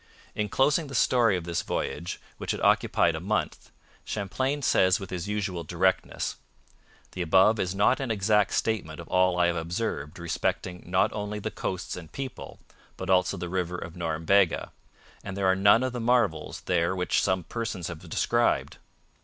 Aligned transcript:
In 0.33 0.49
closing 0.49 0.87
the 0.87 0.95
story 0.95 1.37
of 1.37 1.43
this 1.43 1.61
voyage, 1.61 2.19
which 2.39 2.53
had 2.53 2.61
occupied 2.61 3.13
a 3.13 3.19
month, 3.19 3.69
Champlain 4.03 4.63
says 4.63 4.99
with 4.99 5.11
his 5.11 5.27
usual 5.27 5.63
directness: 5.63 6.37
'The 7.11 7.21
above 7.21 7.59
is 7.59 7.75
an 7.75 8.09
exact 8.09 8.51
statement 8.53 8.99
of 8.99 9.07
all 9.09 9.37
I 9.37 9.45
have 9.45 9.55
observed 9.55 10.17
respecting 10.17 10.83
not 10.89 11.13
only 11.13 11.37
the 11.37 11.51
coasts 11.51 11.95
and 11.95 12.11
people, 12.11 12.59
but 12.97 13.11
also 13.11 13.37
the 13.37 13.47
river 13.47 13.77
of 13.77 13.93
Norumbega; 13.95 14.71
and 15.23 15.37
there 15.37 15.45
are 15.45 15.55
none 15.55 15.83
of 15.83 15.93
the 15.93 15.99
marvels 16.01 16.61
there 16.61 16.95
which 16.95 17.21
some 17.21 17.43
persons 17.43 17.87
have 17.87 17.99
described. 18.09 18.77